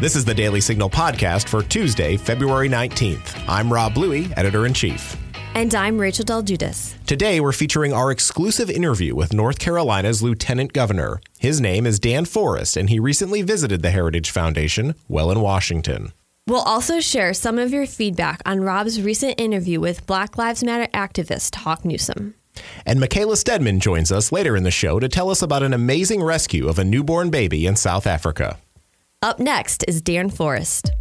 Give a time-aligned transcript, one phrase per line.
[0.00, 3.42] This is the Daily Signal podcast for Tuesday, February 19th.
[3.48, 5.16] I'm Rob Bluey, editor in chief.
[5.56, 6.94] And I'm Rachel del Guidice.
[7.04, 11.20] Today, we're featuring our exclusive interview with North Carolina's Lieutenant Governor.
[11.40, 16.12] His name is Dan Forest, and he recently visited the Heritage Foundation well in Washington.
[16.46, 20.86] We'll also share some of your feedback on Rob's recent interview with Black Lives Matter
[20.94, 22.36] activist Hawk Newsom.
[22.86, 26.22] And Michaela Stedman joins us later in the show to tell us about an amazing
[26.22, 28.58] rescue of a newborn baby in South Africa.
[29.20, 30.92] Up next is Dan Forest.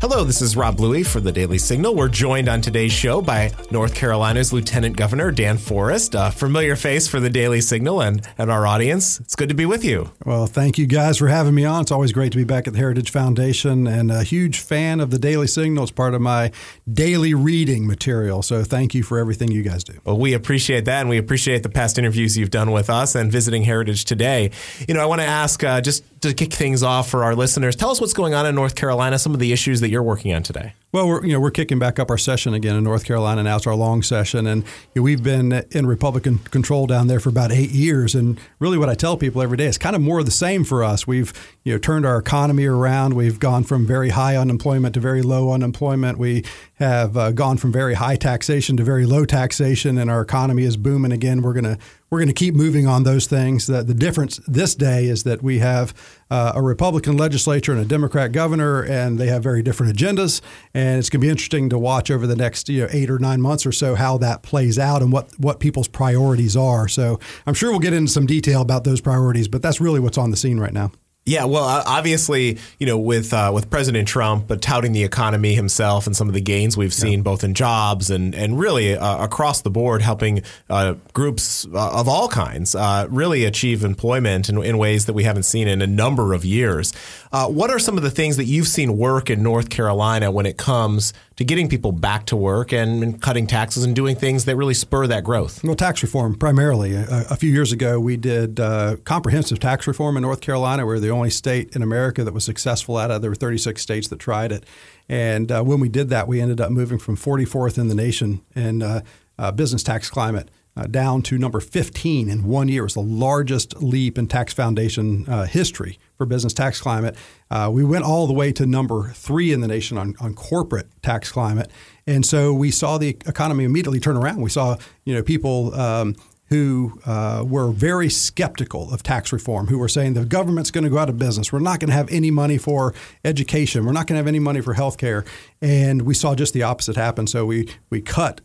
[0.00, 1.92] Hello, this is Rob Bluey for the Daily Signal.
[1.92, 7.08] We're joined on today's show by North Carolina's Lieutenant Governor Dan Forest, a familiar face
[7.08, 9.18] for the Daily Signal and, and our audience.
[9.18, 10.12] It's good to be with you.
[10.24, 11.82] Well, thank you guys for having me on.
[11.82, 15.10] It's always great to be back at the Heritage Foundation and a huge fan of
[15.10, 15.82] the Daily Signal.
[15.82, 16.52] It's part of my
[16.90, 18.42] daily reading material.
[18.42, 19.94] So thank you for everything you guys do.
[20.04, 23.32] Well, we appreciate that, and we appreciate the past interviews you've done with us and
[23.32, 24.52] visiting Heritage today.
[24.86, 27.76] You know, I want to ask uh, just to kick things off for our listeners,
[27.76, 30.34] tell us what's going on in North Carolina, some of the issues that you're working
[30.34, 30.74] on today?
[30.90, 33.56] Well, we're you know we're kicking back up our session again in North Carolina now.
[33.56, 34.62] It's our long session, and
[34.94, 38.14] you know, we've been in Republican control down there for about eight years.
[38.14, 40.64] And really, what I tell people every day is kind of more of the same
[40.64, 41.06] for us.
[41.06, 41.30] We've
[41.62, 43.12] you know turned our economy around.
[43.12, 46.16] We've gone from very high unemployment to very low unemployment.
[46.16, 46.42] We
[46.76, 50.78] have uh, gone from very high taxation to very low taxation, and our economy is
[50.78, 51.42] booming again.
[51.42, 51.76] We're gonna
[52.10, 53.66] we're going to keep moving on those things.
[53.66, 55.94] The, the difference this day is that we have
[56.30, 60.40] uh, a Republican legislature and a Democrat governor, and they have very different agendas
[60.74, 63.18] and it's going to be interesting to watch over the next you know eight or
[63.18, 66.88] nine months or so how that plays out and what what people's priorities are.
[66.88, 70.18] So I'm sure we'll get into some detail about those priorities, but that's really what's
[70.18, 70.92] on the scene right now.
[71.28, 76.06] Yeah, well, obviously, you know, with uh, with President Trump, but touting the economy himself
[76.06, 77.22] and some of the gains we've seen yeah.
[77.22, 82.08] both in jobs and and really uh, across the board, helping uh, groups uh, of
[82.08, 85.86] all kinds uh, really achieve employment in, in, ways that we haven't seen in a
[85.86, 86.94] number of years.
[87.30, 90.46] Uh, what are some of the things that you've seen work in North Carolina when
[90.46, 94.44] it comes to getting people back to work and, and cutting taxes and doing things
[94.44, 95.64] that really spur that growth?
[95.64, 96.94] Well, tax reform primarily.
[96.94, 98.56] A, a few years ago, we did
[99.04, 100.84] comprehensive tax reform in North Carolina.
[100.84, 103.22] We're the only state in America that was successful at it.
[103.22, 104.66] There were 36 states that tried it.
[105.08, 108.42] And uh, when we did that, we ended up moving from 44th in the nation
[108.54, 109.00] in uh,
[109.38, 112.84] uh, business tax climate uh, down to number 15 in one year.
[112.84, 117.16] Was the largest leap in tax foundation uh, history for business tax climate.
[117.50, 120.88] Uh, we went all the way to number three in the nation on, on corporate
[121.02, 121.70] tax climate.
[122.06, 124.40] And so we saw the economy immediately turn around.
[124.40, 126.16] We saw, you know, people um,
[126.48, 130.90] who uh, were very skeptical of tax reform, who were saying the government's going to
[130.90, 131.52] go out of business.
[131.52, 133.84] We're not going to have any money for education.
[133.84, 135.24] We're not going to have any money for health care.
[135.60, 137.26] And we saw just the opposite happen.
[137.26, 138.40] So we, we cut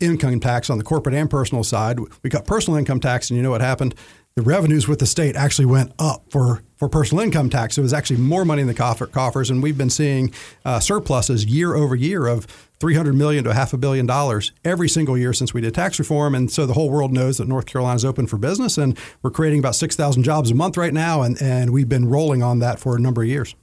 [0.00, 1.98] income tax on the corporate and personal side.
[2.22, 3.94] We cut personal income tax, and you know what happened?
[4.34, 7.78] The revenues with the state actually went up for, for personal income tax.
[7.78, 10.32] It was actually more money in the coffer, coffers, and we've been seeing
[10.64, 12.46] uh, surpluses year over year of
[12.78, 16.34] 300 million to half a billion dollars every single year since we did tax reform.
[16.34, 19.30] And so the whole world knows that North Carolina is open for business and we're
[19.30, 21.22] creating about 6,000 jobs a month right now.
[21.22, 23.54] And, and we've been rolling on that for a number of years.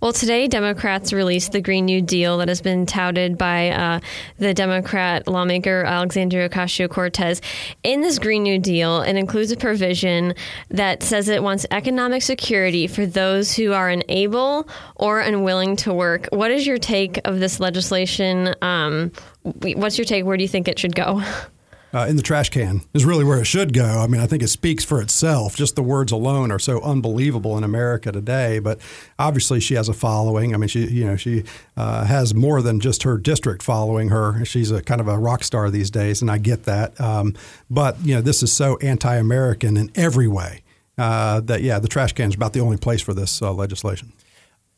[0.00, 4.00] Well, today Democrats released the Green New Deal that has been touted by uh,
[4.38, 7.42] the Democrat lawmaker Alexandria Ocasio Cortez.
[7.82, 10.34] In this Green New Deal, it includes a provision
[10.70, 16.28] that says it wants economic security for those who are unable or unwilling to work.
[16.30, 18.54] What is your take of this legislation?
[18.62, 20.24] Um, what's your take?
[20.24, 21.22] Where do you think it should go?
[21.92, 23.84] uh, in the trash can is really where it should go.
[23.84, 25.56] I mean, I think it speaks for itself.
[25.56, 28.58] Just the words alone are so unbelievable in America today.
[28.58, 28.78] But
[29.18, 30.54] obviously, she has a following.
[30.54, 31.44] I mean, she you know she
[31.76, 34.44] uh, has more than just her district following her.
[34.44, 37.00] She's a kind of a rock star these days, and I get that.
[37.00, 37.34] Um,
[37.68, 40.62] but you know, this is so anti-American in every way
[40.98, 44.12] uh, that yeah, the trash can is about the only place for this uh, legislation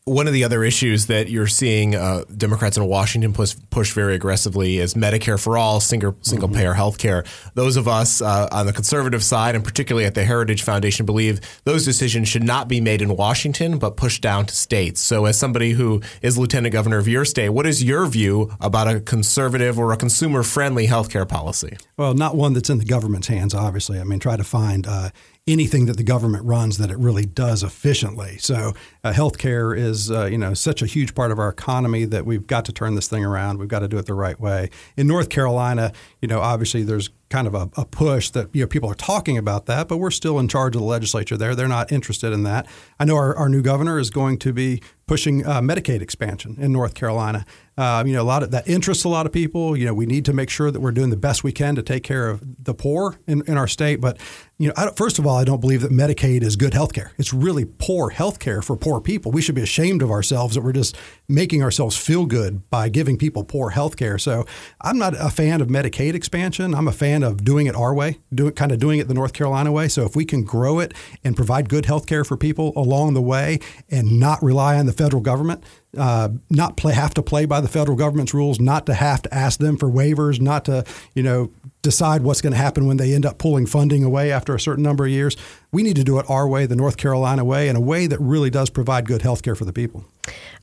[0.05, 4.17] one of the other issues that you're seeing uh, Democrats in Washington push, push very
[4.17, 6.59] aggressively is Medicare for all, single single mm-hmm.
[6.59, 7.23] payer health care.
[7.55, 11.41] Those of us uh, on the conservative side, and particularly at the Heritage Foundation, believe
[11.63, 15.01] those decisions should not be made in Washington, but pushed down to states.
[15.01, 18.89] So, as somebody who is lieutenant governor of your state, what is your view about
[18.89, 21.77] a conservative or a consumer friendly health care policy?
[21.97, 24.01] Well, not one that's in the government's hands, obviously.
[24.01, 25.11] I mean, try to find uh,
[25.47, 28.39] anything that the government runs that it really does efficiently.
[28.39, 32.25] So uh, healthcare is uh, you know such a huge part of our economy that
[32.25, 33.59] we've got to turn this thing around.
[33.59, 34.71] We've got to do it the right way.
[34.97, 38.67] In North Carolina, you know, obviously there's kind of a, a, push that you know
[38.67, 41.55] people are talking about that, but we're still in charge of the legislature there.
[41.55, 42.67] They're not interested in that.
[43.01, 46.73] I know our, our new governor is going to be pushing uh, Medicaid expansion in
[46.73, 47.45] North Carolina.
[47.77, 49.77] Uh, you know, a lot of that interests a lot of people.
[49.77, 51.83] You know, we need to make sure that we're doing the best we can to
[51.83, 54.01] take care of the poor in, in our state.
[54.01, 54.19] But
[54.59, 57.13] you know, first of all, I don't believe that Medicaid is good health care.
[57.19, 59.33] It's really poor health care for poor people.
[59.33, 60.97] We should be ashamed of ourselves that we're just
[61.29, 64.19] making ourselves feel good by giving people poor health care.
[64.19, 64.47] So
[64.83, 66.75] I'm not a fan of Medicaid expansion.
[66.75, 69.33] I'm a fan of doing it our way, doing kind of doing it the North
[69.33, 69.89] Carolina way.
[69.89, 73.23] So if we can grow it and provide good health care for people along the
[73.23, 73.61] way
[73.91, 75.63] and not rely on the federal government,
[75.97, 79.35] uh, not play have to play by the federal government's rules, not to have to
[79.35, 80.85] ask them for waivers, not to
[81.15, 81.51] you know
[81.83, 84.85] decide what's going to happen when they end up pulling funding away after a certain
[84.85, 85.37] number of years.
[85.73, 88.21] We need to do it our way, the North Carolina way, in a way that
[88.21, 90.05] really does provide good health care for the people.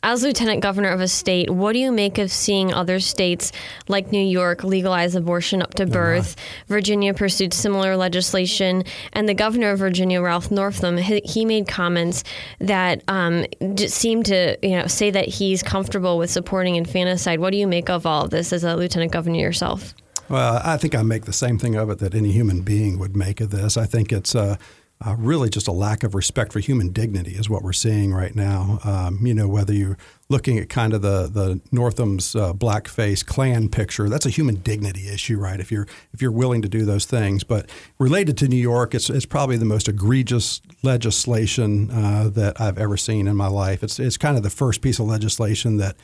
[0.02, 3.52] As lieutenant governor of a state, what do you make of seeing other states
[3.90, 6.38] like New York legalize abortion up to birth?
[6.68, 12.24] Virginia pursued similar legislation, and the governor of Virginia, Ralph Northam, he made comments
[12.60, 13.46] that um,
[13.76, 17.42] seemed to you know say that he's comfortable with supporting infanticide.
[17.42, 19.94] What do you make of all of this as a lieutenant governor yourself?
[20.30, 23.16] Well, I think I make the same thing of it that any human being would
[23.16, 23.78] make of this.
[23.78, 24.58] I think it's uh,
[25.06, 28.36] uh, really just a lack of respect for human dignity is what we're seeing right
[28.36, 28.80] now.
[28.84, 29.98] Um, you know, whether you're
[30.28, 35.08] looking at kind of the the Northam's uh, blackface Klan picture, that's a human dignity
[35.08, 35.60] issue, right?
[35.60, 39.10] If you're if you're willing to do those things, but related to New York, it's
[39.10, 43.84] it's probably the most egregious legislation uh, that I've ever seen in my life.
[43.84, 45.96] It's it's kind of the first piece of legislation that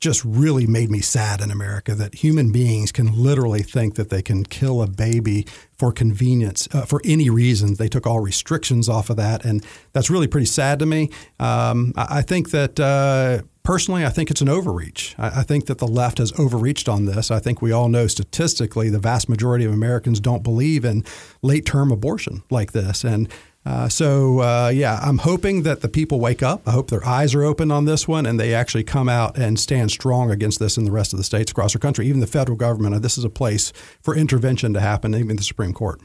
[0.00, 4.22] just really made me sad in America that human beings can literally think that they
[4.22, 5.46] can kill a baby
[5.76, 7.74] for convenience uh, for any reason.
[7.74, 11.10] They took all restrictions off of that, and that's really pretty sad to me.
[11.40, 12.78] Um, I, I, think that.
[12.78, 15.14] Uh, personally, I think it's an overreach.
[15.18, 17.30] I, I, think that the left has overreached on this.
[17.30, 21.04] I think we all know statistically the vast majority of Americans don't believe in
[21.42, 23.04] late term abortion like this.
[23.04, 23.28] And
[23.68, 26.66] uh, so, uh, yeah, I'm hoping that the people wake up.
[26.66, 29.60] I hope their eyes are open on this one and they actually come out and
[29.60, 32.26] stand strong against this in the rest of the states across our country, even the
[32.26, 32.94] federal government.
[32.94, 36.00] Uh, this is a place for intervention to happen, even the Supreme Court.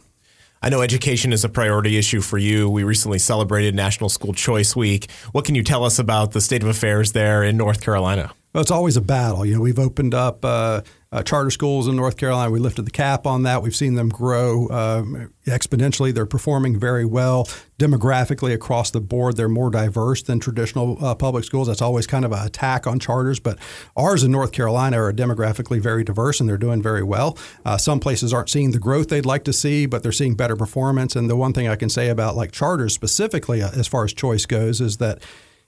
[0.61, 2.69] I know education is a priority issue for you.
[2.69, 5.09] We recently celebrated National School Choice Week.
[5.31, 8.33] What can you tell us about the state of affairs there in North Carolina?
[8.53, 9.45] Well, it's always a battle.
[9.45, 10.81] You know, we've opened up uh,
[11.13, 12.49] uh, charter schools in North Carolina.
[12.49, 13.61] We lifted the cap on that.
[13.61, 15.03] We've seen them grow uh,
[15.45, 16.11] exponentially.
[16.11, 19.37] They're performing very well demographically across the board.
[19.37, 21.67] They're more diverse than traditional uh, public schools.
[21.67, 23.59] That's always kind of an attack on charters, but
[23.95, 27.37] ours in North Carolina are demographically very diverse and they're doing very well.
[27.63, 30.55] Uh, some places aren't seeing the growth they'd like to see, but they're seeing better
[30.55, 31.15] performance.
[31.15, 34.13] And the one thing I can say about like charters specifically, uh, as far as
[34.13, 35.21] choice goes, is that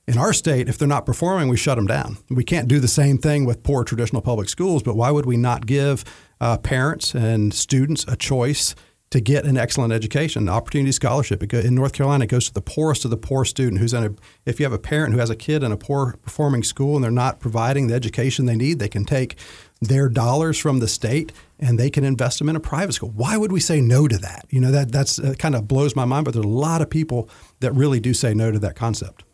[0.07, 2.17] in our state, if they're not performing, we shut them down.
[2.29, 5.37] We can't do the same thing with poor traditional public schools, but why would we
[5.37, 6.03] not give
[6.39, 8.75] uh, parents and students a choice
[9.09, 11.41] to get an excellent education, opportunity scholarship?
[11.53, 14.09] in North Carolina, it goes to the poorest of the poor student who's in a,
[14.45, 17.03] if you have a parent who has a kid in a poor performing school and
[17.03, 19.37] they're not providing the education they need, they can take
[19.81, 23.09] their dollars from the state and they can invest them in a private school.
[23.09, 24.45] Why would we say no to that?
[24.49, 26.89] You know, that that's uh, kind of blows my mind, but there's a lot of
[26.89, 27.29] people
[27.61, 29.25] that really do say no to that concept.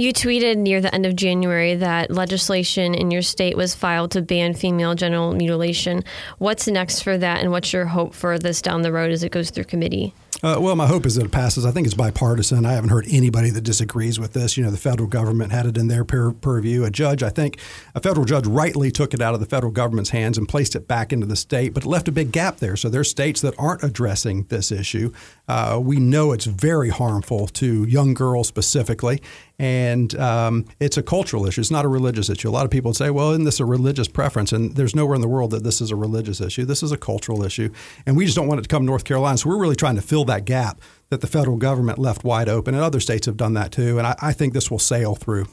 [0.00, 4.22] You tweeted near the end of January that legislation in your state was filed to
[4.22, 6.04] ban female genital mutilation.
[6.38, 9.30] What's next for that, and what's your hope for this down the road as it
[9.30, 10.14] goes through committee?
[10.42, 11.66] Uh, well, my hope is that it passes.
[11.66, 12.64] I think it's bipartisan.
[12.64, 14.56] I haven't heard anybody that disagrees with this.
[14.56, 16.84] You know, the federal government had it in their pur- purview.
[16.84, 17.58] A judge, I think,
[17.94, 20.88] a federal judge rightly took it out of the federal government's hands and placed it
[20.88, 22.74] back into the state, but left a big gap there.
[22.74, 25.12] So there's states that aren't addressing this issue.
[25.46, 29.20] Uh, we know it's very harmful to young girls specifically,
[29.60, 31.60] and um, it's a cultural issue.
[31.60, 32.48] It's not a religious issue.
[32.48, 34.52] A lot of people say, well, isn't this a religious preference?
[34.52, 36.64] And there's nowhere in the world that this is a religious issue.
[36.64, 37.70] This is a cultural issue.
[38.06, 39.36] And we just don't want it to come to North Carolina.
[39.36, 42.74] So we're really trying to fill that gap that the federal government left wide open.
[42.74, 43.98] And other states have done that too.
[43.98, 45.46] And I, I think this will sail through.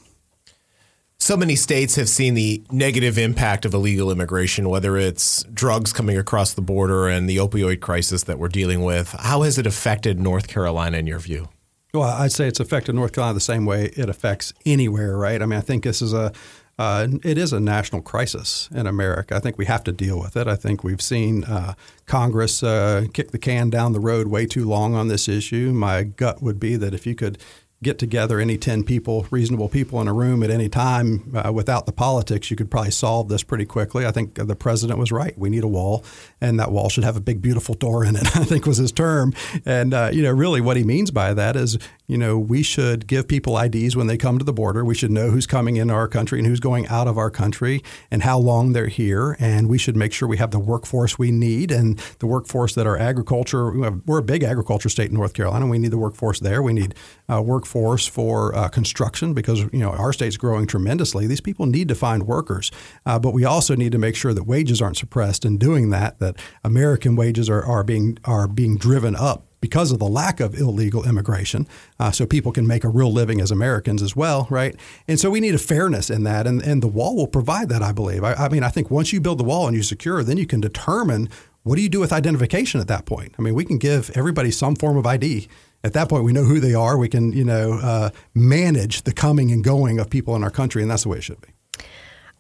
[1.19, 6.17] So many states have seen the negative impact of illegal immigration, whether it's drugs coming
[6.17, 9.11] across the border and the opioid crisis that we're dealing with.
[9.19, 11.49] How has it affected North Carolina in your view?
[11.93, 15.41] Well, I'd say it's affected North Carolina the same way it affects anywhere, right?
[15.41, 16.31] I mean, I think this is a
[16.79, 19.35] uh, it is a national crisis in America.
[19.35, 20.47] I think we have to deal with it.
[20.47, 21.73] I think we've seen uh,
[22.05, 25.73] Congress uh, kick the can down the road way too long on this issue.
[25.73, 27.39] My gut would be that if you could
[27.83, 31.85] get together any 10 people, reasonable people in a room at any time uh, without
[31.85, 34.05] the politics, you could probably solve this pretty quickly.
[34.05, 35.37] I think the president was right.
[35.37, 36.03] We need a wall,
[36.41, 38.91] and that wall should have a big, beautiful door in it, I think was his
[38.91, 39.33] term.
[39.63, 43.05] And, uh, you know, really what he means by that is, you know, we should
[43.05, 44.83] give people IDs when they come to the border.
[44.83, 47.83] We should know who's coming into our country and who's going out of our country
[48.09, 49.35] and how long they're here.
[49.39, 52.87] And we should make sure we have the workforce we need and the workforce that
[52.87, 55.67] our agriculture, we're a big agriculture state in North Carolina.
[55.67, 56.63] We need the workforce there.
[56.63, 56.95] We need
[57.29, 61.27] uh, workforce for uh, construction because you know our state's growing tremendously.
[61.27, 62.71] These people need to find workers,
[63.05, 65.45] uh, but we also need to make sure that wages aren't suppressed.
[65.45, 69.99] In doing that, that American wages are, are being are being driven up because of
[69.99, 71.67] the lack of illegal immigration,
[71.99, 74.75] uh, so people can make a real living as Americans as well, right?
[75.07, 77.81] And so we need a fairness in that, and, and the wall will provide that,
[77.81, 78.23] I believe.
[78.23, 80.45] I, I mean, I think once you build the wall and you secure, then you
[80.45, 81.27] can determine
[81.63, 83.33] what do you do with identification at that point.
[83.37, 85.49] I mean, we can give everybody some form of ID
[85.83, 86.97] at that point we know who they are.
[86.97, 90.81] We can, you know, uh, manage the coming and going of people in our country,
[90.81, 91.49] and that's the way it should be.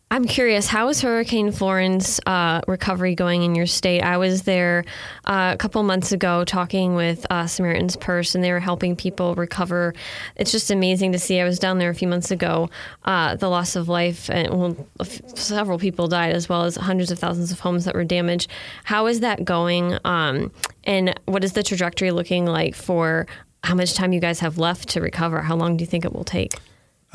[0.09, 4.01] I'm curious, how is Hurricane Florence uh, recovery going in your state?
[4.01, 4.85] I was there
[5.25, 9.35] uh, a couple months ago talking with uh, Samaritan's Purse, and they were helping people
[9.35, 9.93] recover.
[10.37, 11.41] It's just amazing to see.
[11.41, 12.69] I was down there a few months ago.
[13.03, 14.77] Uh, the loss of life, and well,
[15.35, 18.49] several people died, as well as hundreds of thousands of homes that were damaged.
[18.85, 19.97] How is that going?
[20.05, 20.53] Um,
[20.85, 23.27] and what is the trajectory looking like for
[23.65, 25.41] how much time you guys have left to recover?
[25.41, 26.53] How long do you think it will take?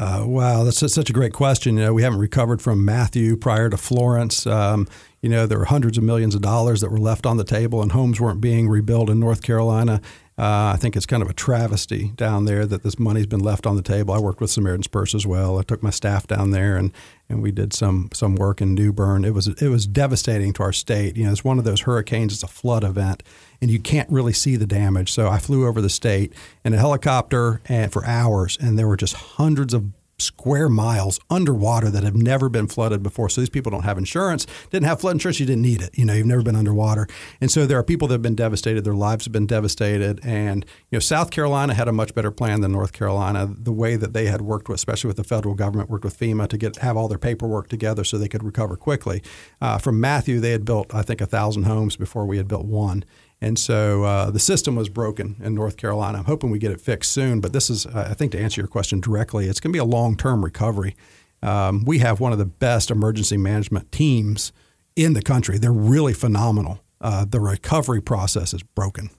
[0.03, 1.77] Uh, wow, that's such a great question.
[1.77, 4.49] You know, we haven't recovered from Matthew prior to Florence.
[4.49, 4.89] Um,
[5.21, 7.81] you know, there were hundreds of millions of dollars that were left on the table,
[7.81, 10.01] and homes weren't being rebuilt in North Carolina.
[10.37, 13.65] Uh, I think it's kind of a travesty down there that this money's been left
[13.65, 14.13] on the table.
[14.13, 15.61] I worked with Samaritan's Purse as well.
[15.61, 16.93] I took my staff down there and,
[17.33, 19.25] and we did some some work in New Bern.
[19.25, 21.17] It was it was devastating to our state.
[21.17, 22.33] You know, it's one of those hurricanes.
[22.33, 23.23] It's a flood event,
[23.61, 25.11] and you can't really see the damage.
[25.11, 26.33] So I flew over the state
[26.65, 29.91] in a helicopter and for hours, and there were just hundreds of
[30.23, 33.29] square miles underwater that have never been flooded before.
[33.29, 35.97] So these people don't have insurance, didn't have flood insurance, you didn't need it.
[35.99, 37.07] You know, you've never been underwater.
[37.41, 40.21] And so there are people that have been devastated, their lives have been devastated.
[40.23, 43.49] And, you know, South Carolina had a much better plan than North Carolina.
[43.53, 46.49] The way that they had worked with, especially with the federal government, worked with FEMA
[46.49, 49.23] to get have all their paperwork together so they could recover quickly.
[49.61, 52.67] Uh, from Matthew, they had built, I think, a thousand homes before we had built
[52.67, 53.05] one.
[53.43, 56.19] And so uh, the system was broken in North Carolina.
[56.19, 57.41] I'm hoping we get it fixed soon.
[57.41, 59.85] But this is, I think, to answer your question directly, it's going to be a
[59.85, 60.95] long term recovery.
[61.43, 64.53] Um, we have one of the best emergency management teams
[64.95, 65.59] in the country.
[65.59, 66.85] They're really phenomenal.
[67.01, 69.11] Uh, the recovery process is broken.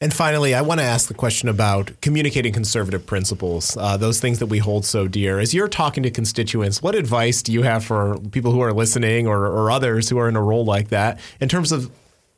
[0.00, 4.38] And finally, I want to ask the question about communicating conservative principles, uh, those things
[4.38, 5.40] that we hold so dear.
[5.40, 9.26] As you're talking to constituents, what advice do you have for people who are listening
[9.26, 11.90] or, or others who are in a role like that in terms of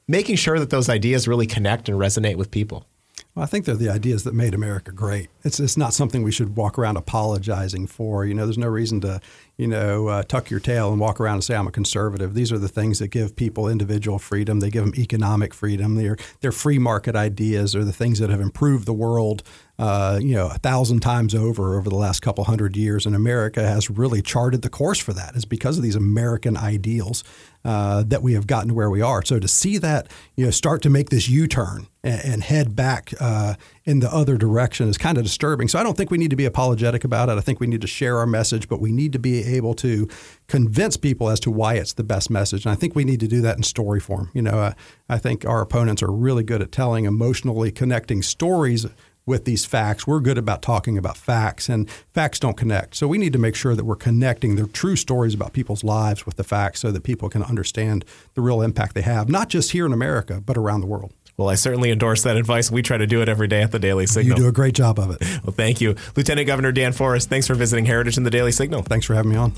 [0.09, 2.87] making sure that those ideas really connect and resonate with people.
[3.35, 5.29] Well, I think they're the ideas that made America great.
[5.49, 8.25] It's it's not something we should walk around apologizing for.
[8.25, 9.21] You know, there's no reason to
[9.59, 12.33] you know, uh, tuck your tail and walk around and say I'm a conservative.
[12.33, 14.61] These are the things that give people individual freedom.
[14.61, 15.97] They give them economic freedom.
[15.97, 17.73] They're they're free market ideas.
[17.73, 19.43] They're the things that have improved the world,
[19.77, 23.05] uh, you know, a thousand times over over the last couple hundred years.
[23.05, 25.35] And America has really charted the course for that.
[25.35, 27.25] It's because of these American ideals
[27.65, 29.25] uh, that we have gotten to where we are.
[29.25, 33.13] So to see that, you know, start to make this U-turn and, and head back
[33.19, 33.55] uh,
[33.89, 35.67] in the other direction is kind of disturbing.
[35.67, 37.39] So I don't think we need to be apologetic about it.
[37.39, 40.07] I think we need to share our message, but we need to be able to
[40.47, 42.67] convince people as to why it's the best message.
[42.67, 44.31] And I think we need to do that in story form.
[44.35, 44.73] You know, uh,
[45.09, 48.85] I think our opponents are really good at telling emotionally connecting stories
[49.29, 50.07] with these facts.
[50.07, 52.97] We're good about talking about facts, and facts don't connect.
[52.97, 56.27] So we need to make sure that we're connecting the true stories about people's lives
[56.27, 58.05] with the facts so that people can understand
[58.35, 61.13] the real impact they have, not just here in America, but around the world.
[61.37, 62.69] Well, I certainly endorse that advice.
[62.69, 64.37] We try to do it every day at the Daily Signal.
[64.37, 65.21] You do a great job of it.
[65.45, 65.95] well, thank you.
[66.17, 68.83] Lieutenant Governor Dan Forest, thanks for visiting Heritage and the Daily Signal.
[68.83, 69.53] Thanks for having me on.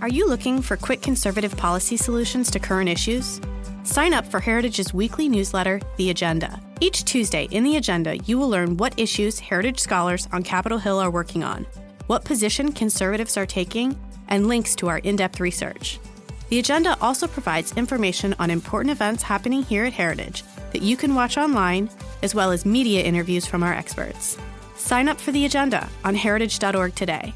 [0.00, 3.40] Are you looking for quick conservative policy solutions to current issues?
[3.86, 6.60] Sign up for Heritage's weekly newsletter, The Agenda.
[6.80, 10.98] Each Tuesday in The Agenda, you will learn what issues Heritage scholars on Capitol Hill
[10.98, 11.64] are working on,
[12.08, 16.00] what position conservatives are taking, and links to our in depth research.
[16.48, 21.14] The agenda also provides information on important events happening here at Heritage that you can
[21.14, 21.88] watch online,
[22.24, 24.36] as well as media interviews from our experts.
[24.74, 27.32] Sign up for the agenda on heritage.org today.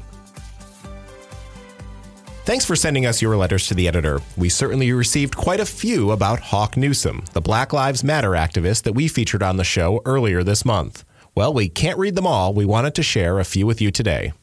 [2.51, 4.19] Thanks for sending us your letters to the editor.
[4.35, 8.91] We certainly received quite a few about Hawk Newsom, the Black Lives Matter activist that
[8.91, 11.05] we featured on the show earlier this month.
[11.33, 12.53] Well, we can't read them all.
[12.53, 14.33] We wanted to share a few with you today.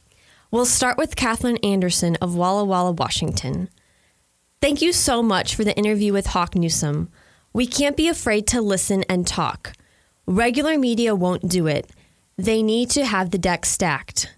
[0.50, 3.68] We'll start with Kathleen Anderson of Walla Walla, Washington.
[4.62, 7.10] Thank you so much for the interview with Hawk Newsom.
[7.52, 9.74] We can't be afraid to listen and talk.
[10.24, 11.90] Regular media won't do it.
[12.38, 14.34] They need to have the deck stacked.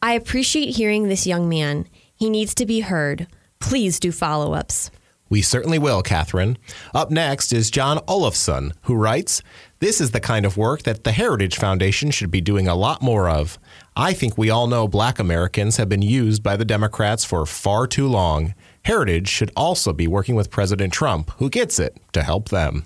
[0.00, 1.86] I appreciate hearing this young man.
[2.16, 3.26] He needs to be heard.
[3.58, 4.90] Please do follow ups.
[5.30, 6.58] We certainly will, Catherine.
[6.94, 9.42] Up next is John Olafson, who writes
[9.80, 13.02] This is the kind of work that the Heritage Foundation should be doing a lot
[13.02, 13.58] more of.
[13.96, 17.86] I think we all know black Americans have been used by the Democrats for far
[17.86, 18.54] too long.
[18.84, 22.84] Heritage should also be working with President Trump, who gets it, to help them.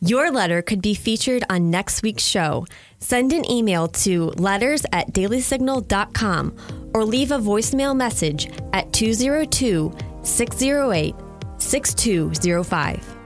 [0.00, 2.66] Your letter could be featured on next week's show.
[2.98, 11.14] Send an email to letters at dailysignal.com or leave a voicemail message at 202 608
[11.58, 13.16] 6205.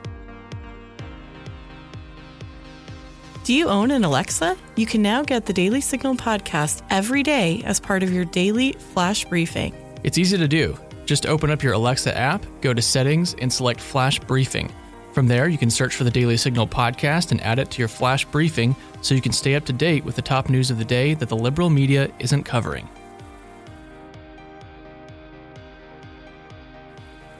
[3.44, 4.58] Do you own an Alexa?
[4.76, 8.72] You can now get the Daily Signal podcast every day as part of your daily
[8.72, 9.74] flash briefing.
[10.04, 10.78] It's easy to do.
[11.06, 14.70] Just open up your Alexa app, go to settings, and select flash briefing.
[15.18, 17.88] From there, you can search for the Daily Signal podcast and add it to your
[17.88, 20.84] flash briefing so you can stay up to date with the top news of the
[20.84, 22.88] day that the liberal media isn't covering.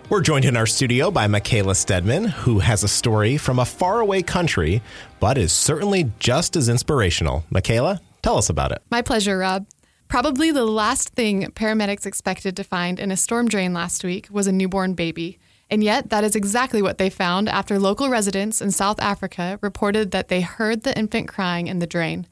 [0.09, 4.23] We're joined in our studio by Michaela Stedman, who has a story from a faraway
[4.23, 4.83] country,
[5.21, 7.45] but is certainly just as inspirational.
[7.49, 8.83] Michaela, tell us about it.
[8.91, 9.69] My pleasure, Rob.
[10.09, 14.49] Probably the last thing paramedics expected to find in a storm drain last week was
[14.49, 15.39] a newborn baby.
[15.71, 20.11] And yet, that is exactly what they found after local residents in South Africa reported
[20.13, 22.27] that they heard the infant crying in the drain.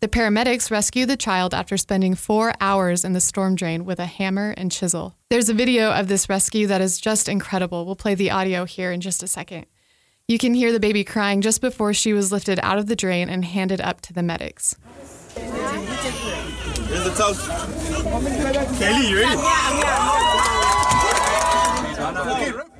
[0.00, 4.04] The paramedics rescued the child after spending four hours in the storm drain with a
[4.04, 5.16] hammer and chisel.
[5.30, 7.86] There's a video of this rescue that is just incredible.
[7.86, 9.64] We'll play the audio here in just a second.
[10.28, 13.30] You can hear the baby crying just before she was lifted out of the drain
[13.30, 14.76] and handed up to the medics.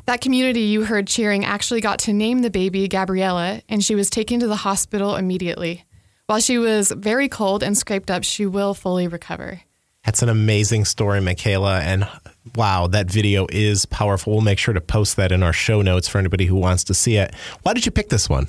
[0.07, 4.11] That community you heard cheering actually got to name the baby Gabriella, and she was
[4.11, 5.85] taken to the hospital immediately.
[6.27, 9.63] While she was very cold and scraped up, she will fully recover.
[10.05, 11.81] That's an amazing story, Michaela.
[11.81, 12.07] And
[12.55, 14.35] wow, that video is powerful.
[14.35, 16.95] We'll make sure to post that in our show notes for anybody who wants to
[16.95, 17.35] see it.
[17.63, 18.49] Why did you pick this one?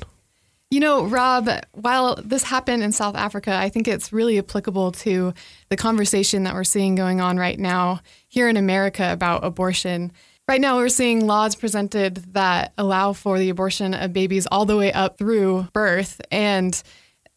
[0.71, 5.33] You know, Rob, while this happened in South Africa, I think it's really applicable to
[5.69, 10.12] the conversation that we're seeing going on right now here in America about abortion.
[10.47, 14.77] Right now, we're seeing laws presented that allow for the abortion of babies all the
[14.77, 16.21] way up through birth.
[16.29, 16.79] And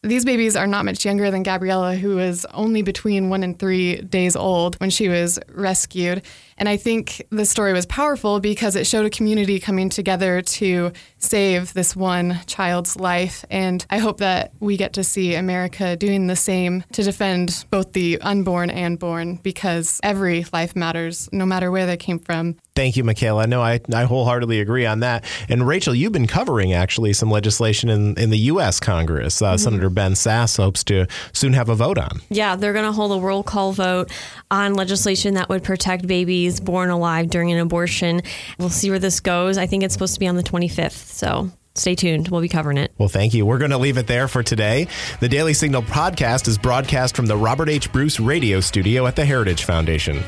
[0.03, 4.03] these babies are not much younger than Gabriella, who was only between one and three
[4.03, 6.23] days old when she was rescued.
[6.59, 10.93] And I think the story was powerful because it showed a community coming together to
[11.19, 13.45] save this one child's life.
[13.51, 17.93] And I hope that we get to see America doing the same to defend both
[17.93, 22.57] the unborn and born because every life matters, no matter where they came from.
[22.79, 23.49] Thank you, Michaela.
[23.49, 25.25] No, I, I wholeheartedly agree on that.
[25.49, 28.79] And Rachel, you've been covering actually some legislation in, in the U.S.
[28.79, 29.43] Congress.
[29.43, 29.57] Uh, mm-hmm.
[29.57, 32.21] Senator Ben Sasse hopes to soon have a vote on.
[32.31, 34.13] Yeah, they're going to hold a roll call vote
[34.53, 36.07] on legislation that would protect
[36.49, 38.23] babies born alive during an abortion.
[38.59, 39.59] We'll see where this goes.
[39.59, 40.93] I think it's supposed to be on the 25th.
[40.93, 42.29] So stay tuned.
[42.29, 42.93] We'll be covering it.
[42.99, 43.45] Well, thank you.
[43.47, 44.89] We're going to leave it there for today.
[45.21, 47.93] The Daily Signal podcast is broadcast from the Robert H.
[47.93, 50.23] Bruce radio studio at the Heritage Foundation.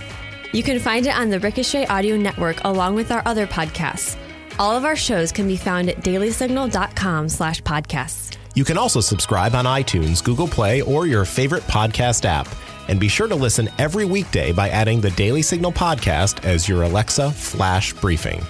[0.53, 4.17] You can find it on the Ricochet Audio Network along with our other podcasts.
[4.59, 8.37] All of our shows can be found at dailysignal.com slash podcasts.
[8.55, 12.49] You can also subscribe on iTunes, Google Play, or your favorite podcast app.
[12.91, 16.83] And be sure to listen every weekday by adding the Daily Signal podcast as your
[16.83, 18.43] Alexa flash briefing.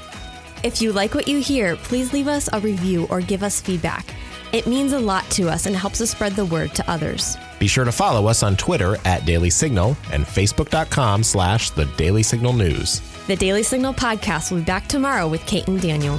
[0.62, 4.14] If you like what you hear, please leave us a review or give us feedback.
[4.52, 7.36] It means a lot to us and helps us spread the word to others.
[7.58, 12.22] Be sure to follow us on Twitter at Daily Signal and Facebook.com slash The Daily
[12.22, 13.00] Signal News.
[13.26, 16.18] The Daily Signal podcast will be back tomorrow with Kate and Daniel.